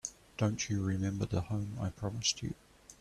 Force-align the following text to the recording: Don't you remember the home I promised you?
Don't 0.35 0.67
you 0.67 0.81
remember 0.81 1.27
the 1.27 1.41
home 1.41 1.77
I 1.79 1.91
promised 1.91 2.41
you? 2.41 2.55